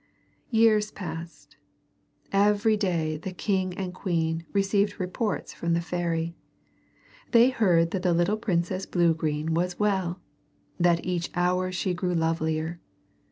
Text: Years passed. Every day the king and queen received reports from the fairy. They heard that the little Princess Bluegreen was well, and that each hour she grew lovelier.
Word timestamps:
Years 0.49 0.89
passed. 0.89 1.57
Every 2.31 2.75
day 2.75 3.17
the 3.17 3.31
king 3.31 3.77
and 3.77 3.93
queen 3.93 4.47
received 4.51 4.99
reports 4.99 5.53
from 5.53 5.73
the 5.73 5.79
fairy. 5.79 6.33
They 7.33 7.51
heard 7.51 7.91
that 7.91 8.01
the 8.01 8.11
little 8.11 8.37
Princess 8.37 8.87
Bluegreen 8.87 9.53
was 9.53 9.77
well, 9.77 10.19
and 10.79 10.85
that 10.87 11.05
each 11.05 11.29
hour 11.35 11.71
she 11.71 11.93
grew 11.93 12.15
lovelier. 12.15 12.79